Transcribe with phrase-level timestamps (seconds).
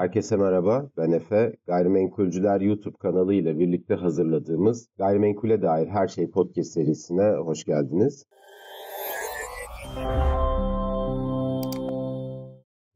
[0.00, 1.52] Herkese merhaba, ben Efe.
[1.66, 8.26] Gayrimenkulcüler YouTube kanalı ile birlikte hazırladığımız Gayrimenkule Dair Her Şey Podcast serisine hoş geldiniz.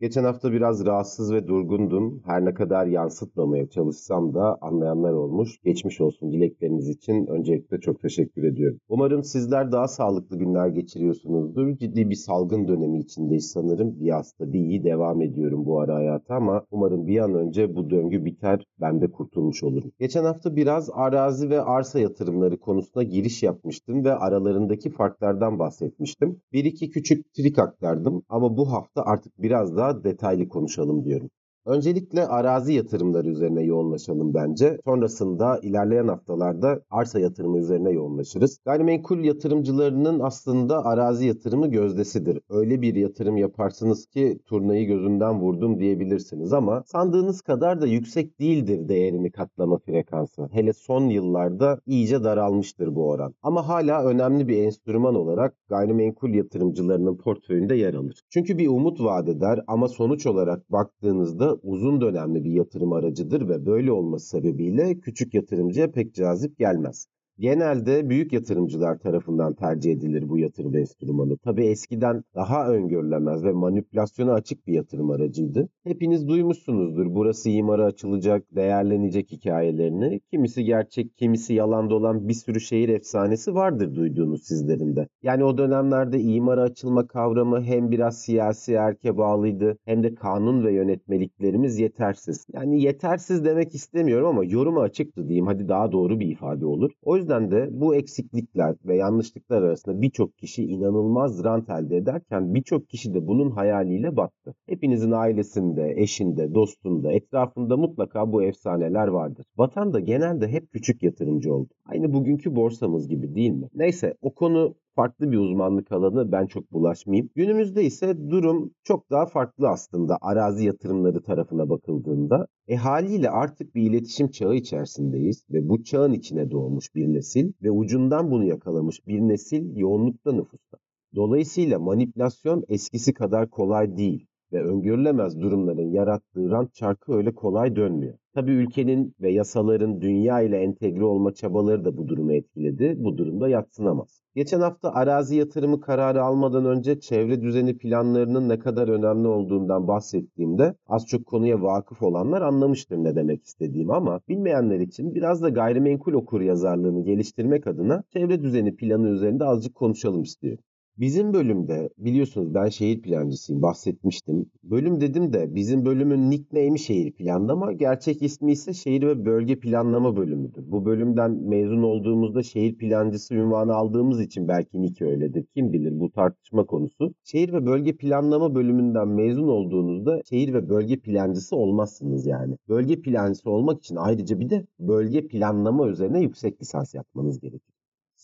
[0.00, 2.22] Geçen hafta biraz rahatsız ve durgundum.
[2.24, 5.58] Her ne kadar yansıtmamaya çalışsam da anlayanlar olmuş.
[5.64, 8.78] Geçmiş olsun dilekleriniz için öncelikle çok teşekkür ediyorum.
[8.88, 11.76] Umarım sizler daha sağlıklı günler geçiriyorsunuzdur.
[11.76, 14.00] Ciddi bir salgın dönemi içindeyiz sanırım.
[14.00, 17.90] Bir hasta bir iyi devam ediyorum bu ara hayata ama umarım bir an önce bu
[17.90, 18.64] döngü biter.
[18.80, 19.92] Ben de kurtulmuş olurum.
[19.98, 26.40] Geçen hafta biraz arazi ve arsa yatırımları konusuna giriş yapmıştım ve aralarındaki farklardan bahsetmiştim.
[26.52, 31.30] Bir iki küçük trik aktardım ama bu hafta artık biraz daha detaylı konuşalım diyorum.
[31.66, 34.78] Öncelikle arazi yatırımları üzerine yoğunlaşalım bence.
[34.84, 38.58] Sonrasında ilerleyen haftalarda arsa yatırımı üzerine yoğunlaşırız.
[38.64, 42.40] Gayrimenkul yatırımcılarının aslında arazi yatırımı gözdesidir.
[42.50, 48.88] Öyle bir yatırım yaparsınız ki turnayı gözünden vurdum diyebilirsiniz ama sandığınız kadar da yüksek değildir
[48.88, 50.48] değerini katlama frekansı.
[50.52, 53.34] Hele son yıllarda iyice daralmıştır bu oran.
[53.42, 58.22] Ama hala önemli bir enstrüman olarak gayrimenkul yatırımcılarının portföyünde yer alır.
[58.30, 63.66] Çünkü bir umut vaat eder ama sonuç olarak baktığınızda uzun dönemli bir yatırım aracıdır ve
[63.66, 67.08] böyle olması sebebiyle küçük yatırımcıya pek cazip gelmez.
[67.38, 71.36] Genelde büyük yatırımcılar tarafından tercih edilir bu yatırım enstrümanı.
[71.36, 75.68] Tabi eskiden daha öngörülemez ve manipülasyona açık bir yatırım aracıydı.
[75.84, 80.20] Hepiniz duymuşsunuzdur burası imara açılacak, değerlenecek hikayelerini.
[80.30, 85.08] Kimisi gerçek, kimisi yalan dolan bir sürü şehir efsanesi vardır duyduğunuz sizlerin de.
[85.22, 90.72] Yani o dönemlerde imara açılma kavramı hem biraz siyasi erke bağlıydı hem de kanun ve
[90.72, 92.46] yönetmeliklerimiz yetersiz.
[92.52, 95.46] Yani yetersiz demek istemiyorum ama yoruma açıktı diyeyim.
[95.46, 96.90] Hadi daha doğru bir ifade olur.
[97.02, 102.88] O yüzden de bu eksiklikler ve yanlışlıklar arasında birçok kişi inanılmaz rant elde ederken birçok
[102.88, 104.54] kişi de bunun hayaliyle battı.
[104.66, 109.46] Hepinizin ailesinde, eşinde, dostunda, etrafında mutlaka bu efsaneler vardır.
[109.56, 111.68] Vatan da genelde hep küçük yatırımcı oldu.
[111.86, 113.68] Aynı bugünkü borsamız gibi değil mi?
[113.74, 117.30] Neyse o konu farklı bir uzmanlık alanı ben çok bulaşmayayım.
[117.34, 122.46] Günümüzde ise durum çok daha farklı aslında arazi yatırımları tarafına bakıldığında.
[122.68, 127.70] E haliyle artık bir iletişim çağı içerisindeyiz ve bu çağın içine doğmuş bir nesil ve
[127.70, 130.78] ucundan bunu yakalamış bir nesil yoğunlukta nüfusta.
[131.14, 138.14] Dolayısıyla manipülasyon eskisi kadar kolay değil ve öngörülemez durumların yarattığı rant çarkı öyle kolay dönmüyor.
[138.34, 142.94] Tabii ülkenin ve yasaların dünya ile entegre olma çabaları da bu durumu etkiledi.
[142.98, 144.22] Bu durumda yatsınamaz.
[144.34, 150.74] Geçen hafta arazi yatırımı kararı almadan önce çevre düzeni planlarının ne kadar önemli olduğundan bahsettiğimde
[150.86, 156.12] az çok konuya vakıf olanlar anlamıştır ne demek istediğimi ama bilmeyenler için biraz da gayrimenkul
[156.12, 160.64] okur yazarlığını geliştirmek adına çevre düzeni planı üzerinde azıcık konuşalım istiyorum.
[160.98, 164.46] Bizim bölümde biliyorsunuz ben şehir plancısıyım bahsetmiştim.
[164.62, 167.72] Bölüm dedim de bizim bölümün nickname'i şehir planlama.
[167.72, 170.70] Gerçek ismi ise şehir ve bölge planlama bölümüdür.
[170.70, 175.44] Bu bölümden mezun olduğumuzda şehir plancısı ünvanı aldığımız için belki nick öyledir.
[175.54, 177.14] Kim bilir bu tartışma konusu.
[177.24, 182.56] Şehir ve bölge planlama bölümünden mezun olduğunuzda şehir ve bölge plancısı olmazsınız yani.
[182.68, 187.73] Bölge plancısı olmak için ayrıca bir de bölge planlama üzerine yüksek lisans yapmanız gerekir.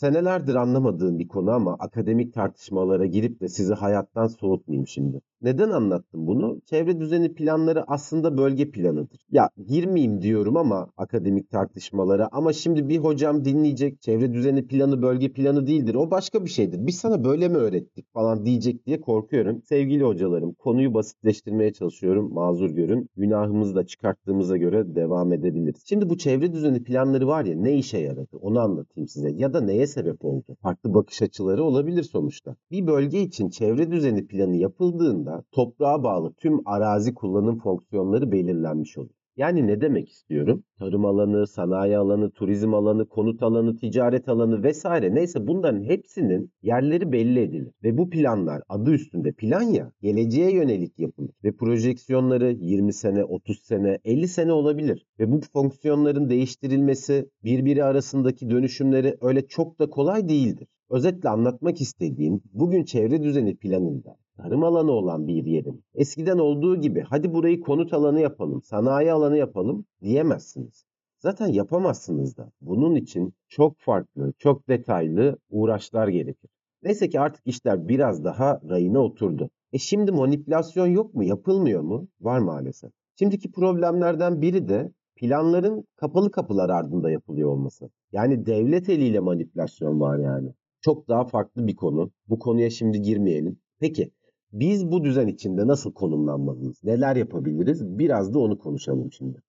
[0.00, 5.20] Senelerdir anlamadığım bir konu ama akademik tartışmalara girip de sizi hayattan soğutmayayım şimdi.
[5.42, 6.60] Neden anlattım bunu?
[6.66, 9.20] Çevre düzeni planları aslında bölge planıdır.
[9.30, 15.32] Ya girmeyeyim diyorum ama akademik tartışmalara ama şimdi bir hocam dinleyecek çevre düzeni planı bölge
[15.32, 15.94] planı değildir.
[15.94, 16.86] O başka bir şeydir.
[16.86, 19.62] Biz sana böyle mi öğrettik falan diyecek diye korkuyorum.
[19.62, 22.34] Sevgili hocalarım konuyu basitleştirmeye çalışıyorum.
[22.34, 23.08] Mazur görün.
[23.16, 25.82] Günahımızı da çıkarttığımıza göre devam edebiliriz.
[25.86, 29.30] Şimdi bu çevre düzeni planları var ya ne işe yaradı onu anlatayım size.
[29.30, 30.56] Ya da neye sebep oldu?
[30.62, 32.56] Farklı bakış açıları olabilir sonuçta.
[32.70, 38.98] Bir bölge için çevre düzeni planı yapıldığında alanında toprağa bağlı tüm arazi kullanım fonksiyonları belirlenmiş
[38.98, 39.10] olur.
[39.36, 40.64] Yani ne demek istiyorum?
[40.78, 47.12] Tarım alanı, sanayi alanı, turizm alanı, konut alanı, ticaret alanı vesaire neyse bunların hepsinin yerleri
[47.12, 47.72] belli edilir.
[47.84, 51.30] Ve bu planlar adı üstünde plan ya geleceğe yönelik yapılır.
[51.44, 55.06] Ve projeksiyonları 20 sene, 30 sene, 50 sene olabilir.
[55.18, 60.68] Ve bu fonksiyonların değiştirilmesi birbiri arasındaki dönüşümleri öyle çok da kolay değildir.
[60.90, 67.04] Özetle anlatmak istediğim bugün çevre düzeni planında tarım alanı olan bir yerin eskiden olduğu gibi
[67.08, 70.84] hadi burayı konut alanı yapalım, sanayi alanı yapalım diyemezsiniz.
[71.18, 72.52] Zaten yapamazsınız da.
[72.60, 76.50] Bunun için çok farklı, çok detaylı uğraşlar gerekir.
[76.82, 79.50] Neyse ki artık işler biraz daha rayına oturdu.
[79.72, 81.24] E şimdi manipülasyon yok mu?
[81.24, 82.08] Yapılmıyor mu?
[82.20, 82.90] Var maalesef.
[83.18, 87.90] Şimdiki problemlerden biri de planların kapalı kapılar ardında yapılıyor olması.
[88.12, 90.52] Yani devlet eliyle manipülasyon var yani.
[90.80, 92.10] Çok daha farklı bir konu.
[92.28, 93.60] Bu konuya şimdi girmeyelim.
[93.80, 94.10] Peki
[94.52, 96.84] Biz bu düzen içinde nasıl konumlanmalıyız?
[96.84, 97.98] Neler yapabiliriz?
[97.98, 99.42] Biraz da onu konuşalım şimdi.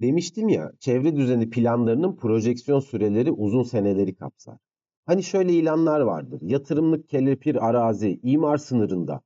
[0.00, 4.58] Demiştim ya, çevre düzeni planlarının projeksiyon süreleri uzun seneleri kapsar.
[5.06, 6.40] Hani şöyle ilanlar vardır.
[6.42, 9.20] Yatırımlık kelepir arazi imar sınırında.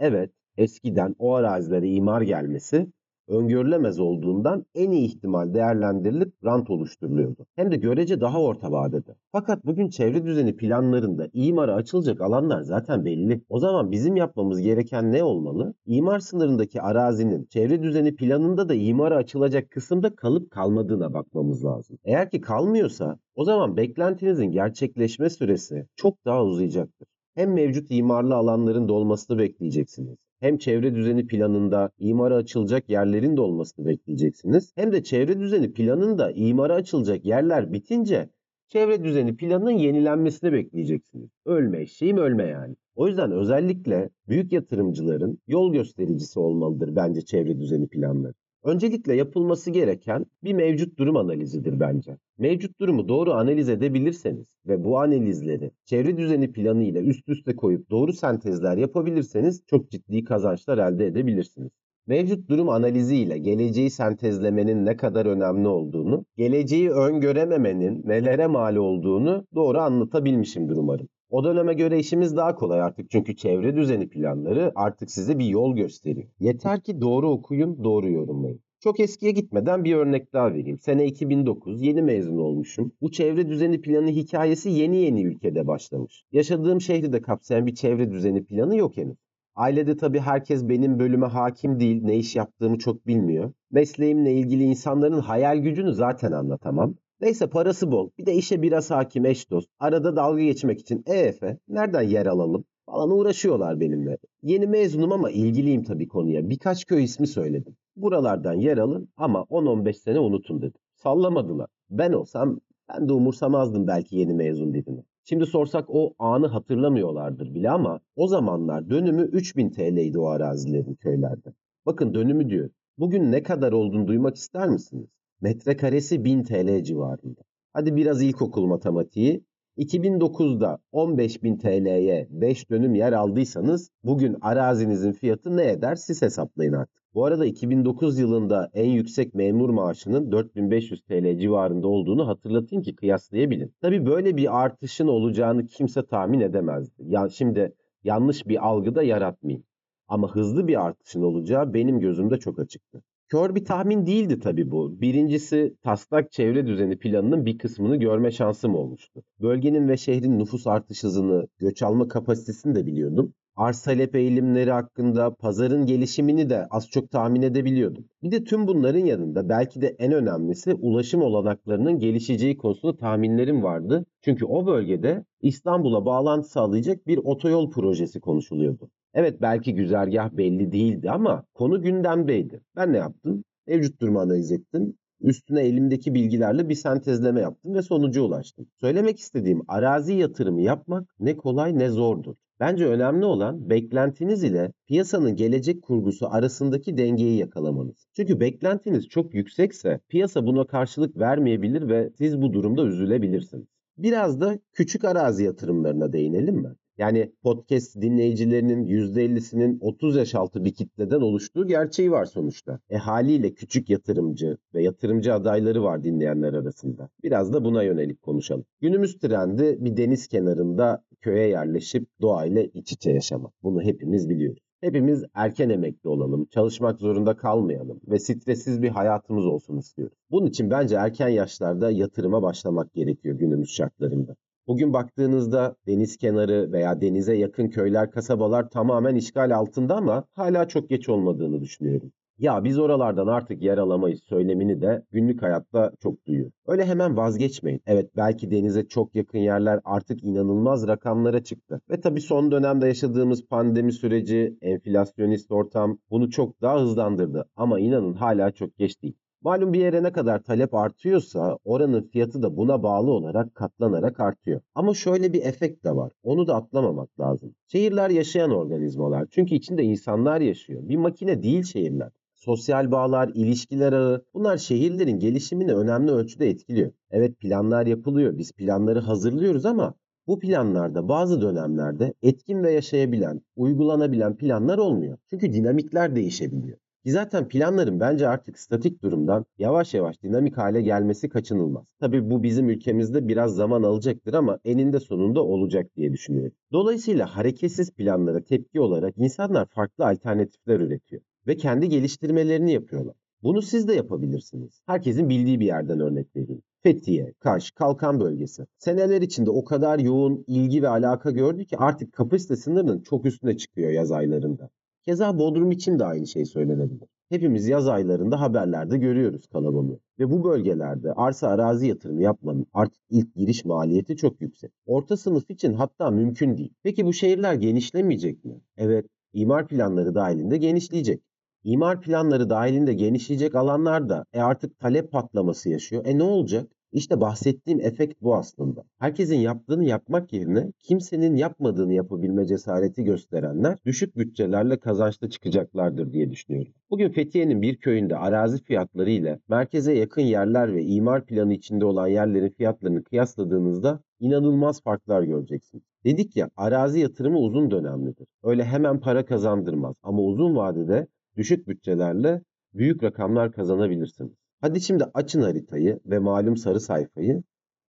[0.00, 2.86] Evet, eskiden o arazilere imar gelmesi
[3.30, 7.46] öngörülemez olduğundan en iyi ihtimal değerlendirilip rant oluşturuluyordu.
[7.56, 9.16] Hem de görece daha orta vadede.
[9.32, 13.42] Fakat bugün çevre düzeni planlarında imara açılacak alanlar zaten belli.
[13.48, 15.74] O zaman bizim yapmamız gereken ne olmalı?
[15.86, 21.98] İmar sınırındaki arazinin çevre düzeni planında da imara açılacak kısımda kalıp kalmadığına bakmamız lazım.
[22.04, 27.08] Eğer ki kalmıyorsa o zaman beklentinizin gerçekleşme süresi çok daha uzayacaktır.
[27.34, 33.86] Hem mevcut imarlı alanların dolmasını bekleyeceksiniz hem çevre düzeni planında imara açılacak yerlerin de olmasını
[33.86, 34.72] bekleyeceksiniz.
[34.76, 38.30] Hem de çevre düzeni planında imara açılacak yerler bitince
[38.68, 41.30] çevre düzeni planının yenilenmesini bekleyeceksiniz.
[41.46, 42.76] Ölme eşeğim ölme yani.
[42.94, 48.34] O yüzden özellikle büyük yatırımcıların yol göstericisi olmalıdır bence çevre düzeni planları.
[48.64, 52.16] Öncelikle yapılması gereken bir mevcut durum analizidir bence.
[52.38, 57.90] Mevcut durumu doğru analiz edebilirseniz ve bu analizleri çevre düzeni planı ile üst üste koyup
[57.90, 61.70] doğru sentezler yapabilirseniz çok ciddi kazançlar elde edebilirsiniz.
[62.06, 69.46] Mevcut durum analizi ile geleceği sentezlemenin ne kadar önemli olduğunu, geleceği öngörememenin nelere mal olduğunu
[69.54, 71.08] doğru anlatabilmişimdir umarım.
[71.30, 75.76] O döneme göre işimiz daha kolay artık çünkü çevre düzeni planları artık size bir yol
[75.76, 76.28] gösteriyor.
[76.40, 78.60] Yeter ki doğru okuyun, doğru yorumlayın.
[78.80, 80.78] Çok eskiye gitmeden bir örnek daha vereyim.
[80.78, 82.92] Sene 2009, yeni mezun olmuşum.
[83.00, 86.24] Bu çevre düzeni planı hikayesi yeni yeni ülkede başlamış.
[86.32, 89.16] Yaşadığım şehri de kapsayan bir çevre düzeni planı yok henüz.
[89.54, 93.52] Ailede tabii herkes benim bölüme hakim değil, ne iş yaptığımı çok bilmiyor.
[93.70, 96.94] Mesleğimle ilgili insanların hayal gücünü zaten anlatamam.
[97.20, 98.10] Neyse parası bol.
[98.18, 99.68] Bir de işe biraz hakim eş dost.
[99.78, 104.18] Arada dalga geçmek için e Efe nereden yer alalım falan uğraşıyorlar benimle.
[104.42, 106.50] Yeni mezunum ama ilgiliyim tabii konuya.
[106.50, 107.76] Birkaç köy ismi söyledim.
[107.96, 110.80] Buralardan yer alın ama 10-15 sene unutun dedim.
[110.94, 111.66] Sallamadılar.
[111.90, 115.04] Ben olsam ben de umursamazdım belki yeni mezun birini.
[115.24, 121.52] Şimdi sorsak o anı hatırlamıyorlardır bile ama o zamanlar dönümü 3000 TL'ydi o arazilerin köylerde.
[121.86, 122.70] Bakın dönümü diyor.
[122.98, 125.08] Bugün ne kadar olduğunu duymak ister misiniz?
[125.40, 127.40] Metrekaresi 1000 TL civarında.
[127.72, 129.44] Hadi biraz ilkokul matematiği.
[129.78, 137.00] 2009'da 15.000 TL'ye 5 dönüm yer aldıysanız bugün arazinizin fiyatı ne eder siz hesaplayın artık.
[137.14, 143.74] Bu arada 2009 yılında en yüksek memur maaşının 4500 TL civarında olduğunu hatırlatayım ki kıyaslayabilin.
[143.80, 147.02] Tabi böyle bir artışın olacağını kimse tahmin edemezdi.
[147.06, 149.64] Ya şimdi yanlış bir algı da yaratmayayım.
[150.08, 153.02] Ama hızlı bir artışın olacağı benim gözümde çok açıktı.
[153.30, 155.00] Kör bir tahmin değildi tabii bu.
[155.00, 159.22] Birincisi taslak çevre düzeni planının bir kısmını görme şansım olmuştu.
[159.40, 163.34] Bölgenin ve şehrin nüfus artış hızını, göç alma kapasitesini de biliyordum.
[163.56, 168.04] Arz talep eğilimleri hakkında pazarın gelişimini de az çok tahmin edebiliyordum.
[168.22, 174.06] Bir de tüm bunların yanında belki de en önemlisi ulaşım olanaklarının gelişeceği konusunda tahminlerim vardı.
[174.24, 178.90] Çünkü o bölgede İstanbul'a bağlantı sağlayacak bir otoyol projesi konuşuluyordu.
[179.14, 182.60] Evet belki güzergah belli değildi ama konu gündemdeydi.
[182.76, 183.44] Ben ne yaptım?
[183.66, 184.96] Mevcut durumu analiz ettim.
[185.20, 188.66] Üstüne elimdeki bilgilerle bir sentezleme yaptım ve sonuca ulaştım.
[188.80, 192.34] Söylemek istediğim arazi yatırımı yapmak ne kolay ne zordur.
[192.60, 198.06] Bence önemli olan beklentiniz ile piyasanın gelecek kurgusu arasındaki dengeyi yakalamanız.
[198.16, 203.66] Çünkü beklentiniz çok yüksekse piyasa buna karşılık vermeyebilir ve siz bu durumda üzülebilirsiniz.
[203.98, 206.74] Biraz da küçük arazi yatırımlarına değinelim mi?
[207.00, 212.80] Yani podcast dinleyicilerinin %50'sinin 30 yaş altı bir kitleden oluştuğu gerçeği var sonuçta.
[212.90, 217.08] E haliyle küçük yatırımcı ve yatırımcı adayları var dinleyenler arasında.
[217.22, 218.64] Biraz da buna yönelik konuşalım.
[218.80, 223.52] Günümüz trendi bir deniz kenarında köye yerleşip doğayla iç içe yaşamak.
[223.62, 224.62] Bunu hepimiz biliyoruz.
[224.80, 230.18] Hepimiz erken emekli olalım, çalışmak zorunda kalmayalım ve stressiz bir hayatımız olsun istiyoruz.
[230.30, 234.36] Bunun için bence erken yaşlarda yatırıma başlamak gerekiyor günümüz şartlarında.
[234.70, 240.90] Bugün baktığınızda deniz kenarı veya denize yakın köyler, kasabalar tamamen işgal altında ama hala çok
[240.90, 242.12] geç olmadığını düşünüyorum.
[242.38, 246.52] Ya biz oralardan artık yer alamayız söylemini de günlük hayatta çok duyuyorum.
[246.66, 247.82] Öyle hemen vazgeçmeyin.
[247.86, 251.80] Evet belki denize çok yakın yerler artık inanılmaz rakamlara çıktı.
[251.90, 257.48] Ve tabii son dönemde yaşadığımız pandemi süreci, enflasyonist ortam bunu çok daha hızlandırdı.
[257.56, 259.16] Ama inanın hala çok geç değil.
[259.42, 264.60] Malum bir yere ne kadar talep artıyorsa oranın fiyatı da buna bağlı olarak katlanarak artıyor.
[264.74, 266.12] Ama şöyle bir efekt de var.
[266.22, 267.54] Onu da atlamamak lazım.
[267.68, 269.26] Şehirler yaşayan organizmalar.
[269.30, 270.88] Çünkü içinde insanlar yaşıyor.
[270.88, 272.10] Bir makine değil şehirler.
[272.34, 276.92] Sosyal bağlar, ilişkiler ağı bunlar şehirlerin gelişimini önemli ölçüde etkiliyor.
[277.10, 278.38] Evet planlar yapılıyor.
[278.38, 279.94] Biz planları hazırlıyoruz ama
[280.26, 285.18] Bu planlarda bazı dönemlerde etkin ve yaşayabilen, uygulanabilen planlar olmuyor.
[285.30, 286.78] Çünkü dinamikler değişebiliyor.
[287.04, 291.94] Ki zaten planların bence artık statik durumdan yavaş yavaş dinamik hale gelmesi kaçınılmaz.
[292.00, 296.52] Tabii bu bizim ülkemizde biraz zaman alacaktır ama eninde sonunda olacak diye düşünüyorum.
[296.72, 303.14] Dolayısıyla hareketsiz planlara tepki olarak insanlar farklı alternatifler üretiyor ve kendi geliştirmelerini yapıyorlar.
[303.42, 304.82] Bunu siz de yapabilirsiniz.
[304.86, 306.62] Herkesin bildiği bir yerden örnek vereyim.
[306.82, 308.66] Fethiye, Kaş, Kalkan bölgesi.
[308.78, 313.56] Seneler içinde o kadar yoğun ilgi ve alaka gördü ki artık kapasite sınırının çok üstüne
[313.56, 314.70] çıkıyor yaz aylarında.
[315.04, 317.08] Keza Bodrum için de aynı şey söylenebilir.
[317.28, 319.98] Hepimiz yaz aylarında haberlerde görüyoruz kalabalığı.
[320.18, 324.72] Ve bu bölgelerde arsa arazi yatırımı yapmanın artık ilk giriş maliyeti çok yüksek.
[324.86, 326.72] Orta sınıf için hatta mümkün değil.
[326.82, 328.60] Peki bu şehirler genişlemeyecek mi?
[328.76, 331.22] Evet, imar planları dahilinde genişleyecek.
[331.64, 336.06] İmar planları dahilinde genişleyecek alanlar da e artık talep patlaması yaşıyor.
[336.06, 336.70] E ne olacak?
[336.92, 338.84] İşte bahsettiğim efekt bu aslında.
[338.98, 346.72] Herkesin yaptığını yapmak yerine kimsenin yapmadığını yapabilme cesareti gösterenler düşük bütçelerle kazançlı çıkacaklardır diye düşünüyorum.
[346.90, 352.06] Bugün Fethiye'nin bir köyünde arazi fiyatları ile merkeze yakın yerler ve imar planı içinde olan
[352.08, 355.84] yerlerin fiyatlarını kıyasladığınızda inanılmaz farklar göreceksiniz.
[356.04, 358.26] Dedik ya arazi yatırımı uzun dönemlidir.
[358.42, 361.06] Öyle hemen para kazandırmaz ama uzun vadede
[361.36, 362.42] düşük bütçelerle
[362.74, 364.39] büyük rakamlar kazanabilirsiniz.
[364.60, 367.42] Hadi şimdi açın haritayı ve malum sarı sayfayı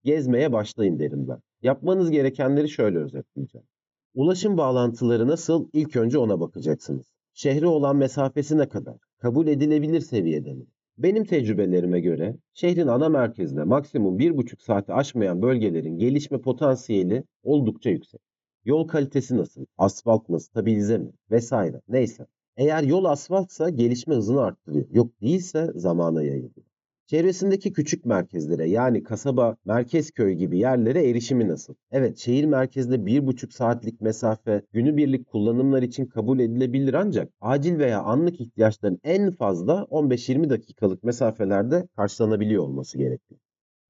[0.03, 1.39] gezmeye başlayın derim ben.
[1.61, 3.67] Yapmanız gerekenleri şöyle özetleyeceğim.
[4.13, 5.69] Ulaşım bağlantıları nasıl?
[5.73, 7.13] İlk önce ona bakacaksınız.
[7.33, 8.97] Şehre olan mesafesi ne kadar?
[9.17, 10.65] Kabul edilebilir seviyede mi?
[10.97, 18.21] Benim tecrübelerime göre şehrin ana merkezine maksimum 1,5 saati aşmayan bölgelerin gelişme potansiyeli oldukça yüksek.
[18.65, 19.65] Yol kalitesi nasıl?
[19.77, 20.39] Asfalt mı?
[20.39, 21.11] Stabilize mi?
[21.31, 21.81] Vesaire.
[21.87, 22.27] Neyse.
[22.57, 24.85] Eğer yol asfaltsa gelişme hızını arttırıyor.
[24.91, 26.67] Yok değilse zamana yayılıyor.
[27.05, 31.73] Çevresindeki küçük merkezlere yani kasaba, merkez köy gibi yerlere erişimi nasıl?
[31.91, 38.41] Evet şehir bir buçuk saatlik mesafe günübirlik kullanımlar için kabul edilebilir ancak acil veya anlık
[38.41, 43.39] ihtiyaçların en fazla 15-20 dakikalık mesafelerde karşılanabiliyor olması gerekiyor.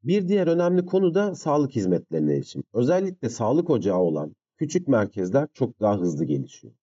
[0.03, 2.63] Bir diğer önemli konu da sağlık hizmetlerine erişim.
[2.73, 6.73] Özellikle sağlık ocağı olan küçük merkezler çok daha hızlı gelişiyor.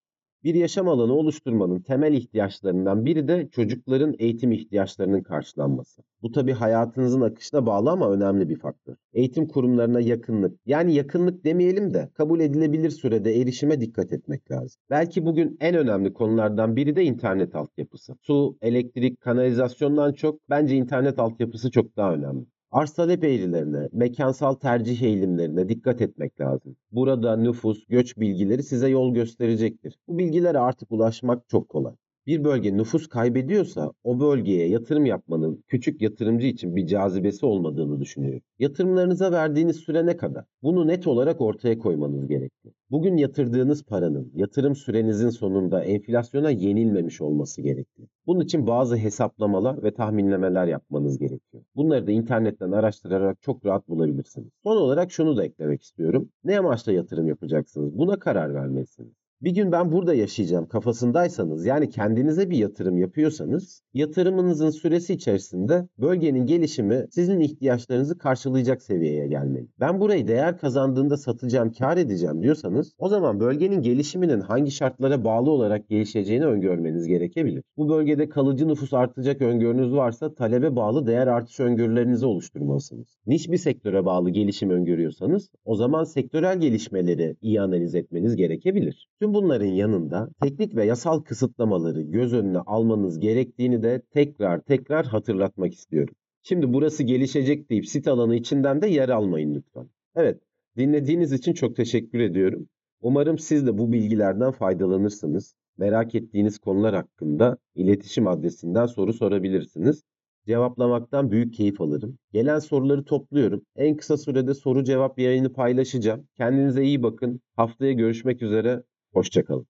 [0.45, 6.01] Bir yaşam alanı oluşturmanın temel ihtiyaçlarından biri de çocukların eğitim ihtiyaçlarının karşılanması.
[6.21, 8.95] Bu tabi hayatınızın akışına bağlı ama önemli bir faktör.
[9.13, 14.81] Eğitim kurumlarına yakınlık, yani yakınlık demeyelim de kabul edilebilir sürede erişime dikkat etmek lazım.
[14.89, 18.15] Belki bugün en önemli konulardan biri de internet altyapısı.
[18.21, 22.45] Su, elektrik, kanalizasyondan çok bence internet altyapısı çok daha önemli.
[22.75, 26.75] Arz talep eğrilerine, mekansal tercih eğilimlerine dikkat etmek lazım.
[26.91, 29.97] Burada nüfus, göç bilgileri size yol gösterecektir.
[30.07, 31.95] Bu bilgilere artık ulaşmak çok kolay
[32.27, 38.41] bir bölge nüfus kaybediyorsa o bölgeye yatırım yapmanın küçük yatırımcı için bir cazibesi olmadığını düşünüyorum.
[38.59, 40.45] Yatırımlarınıza verdiğiniz süre ne kadar?
[40.63, 42.71] Bunu net olarak ortaya koymanız gerekli.
[42.91, 48.07] Bugün yatırdığınız paranın yatırım sürenizin sonunda enflasyona yenilmemiş olması gerekli.
[48.27, 51.44] Bunun için bazı hesaplamalar ve tahminlemeler yapmanız gerekiyor.
[51.75, 54.49] Bunları da internetten araştırarak çok rahat bulabilirsiniz.
[54.63, 56.29] Son olarak şunu da eklemek istiyorum.
[56.43, 57.97] Ne amaçla yatırım yapacaksınız?
[57.97, 64.69] Buna karar vermelisiniz bir gün ben burada yaşayacağım kafasındaysanız yani kendinize bir yatırım yapıyorsanız yatırımınızın
[64.69, 69.67] süresi içerisinde bölgenin gelişimi sizin ihtiyaçlarınızı karşılayacak seviyeye gelmeli.
[69.79, 75.51] Ben burayı değer kazandığında satacağım, kar edeceğim diyorsanız o zaman bölgenin gelişiminin hangi şartlara bağlı
[75.51, 77.63] olarak gelişeceğini öngörmeniz gerekebilir.
[77.77, 83.17] Bu bölgede kalıcı nüfus artacak öngörünüz varsa talebe bağlı değer artış öngörülerinizi oluşturmalısınız.
[83.27, 89.09] Niş bir sektöre bağlı gelişim öngörüyorsanız o zaman sektörel gelişmeleri iyi analiz etmeniz gerekebilir.
[89.25, 95.73] Tüm bunların yanında teknik ve yasal kısıtlamaları göz önüne almanız gerektiğini de tekrar tekrar hatırlatmak
[95.73, 96.15] istiyorum.
[96.43, 99.89] Şimdi burası gelişecek deyip sit alanı içinden de yer almayın lütfen.
[100.15, 100.41] Evet,
[100.77, 102.67] dinlediğiniz için çok teşekkür ediyorum.
[103.01, 105.55] Umarım siz de bu bilgilerden faydalanırsınız.
[105.77, 110.03] Merak ettiğiniz konular hakkında iletişim adresinden soru sorabilirsiniz.
[110.47, 112.17] Cevaplamaktan büyük keyif alırım.
[112.33, 113.61] Gelen soruları topluyorum.
[113.75, 116.27] En kısa sürede soru cevap yayını paylaşacağım.
[116.37, 117.41] Kendinize iyi bakın.
[117.55, 118.83] Haftaya görüşmek üzere.
[119.15, 119.67] Hoşçakalın.